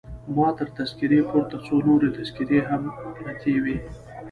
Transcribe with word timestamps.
زما 0.29 0.49
تر 0.59 0.67
تذکیرې 0.77 1.19
پورته 1.29 1.57
څو 1.65 1.75
نورې 1.87 2.09
تذکیرې 2.17 2.59
هم 2.69 2.83
پرتې 3.17 3.53
وې. 3.63 3.77